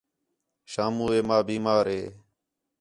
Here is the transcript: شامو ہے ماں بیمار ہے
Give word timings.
شامو 0.71 1.05
ہے 1.13 1.19
ماں 1.27 1.41
بیمار 1.47 1.85
ہے 1.93 2.03